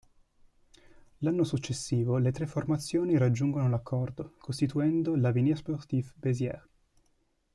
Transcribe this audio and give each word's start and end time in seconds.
L'anno 1.19 1.43
successivo 1.43 2.17
le 2.17 2.31
tre 2.31 2.47
formazioni 2.47 3.19
raggiungono 3.19 3.69
l'accordo, 3.69 4.33
costituendo 4.39 5.15
l'Avenir 5.15 5.57
sportif 5.57 6.13
Béziers. 6.15 6.63